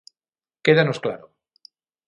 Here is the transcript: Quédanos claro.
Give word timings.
Quédanos 0.65 1.01
claro. 1.03 1.25